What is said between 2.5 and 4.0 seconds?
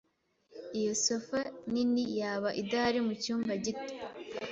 idahari mucyumba gito.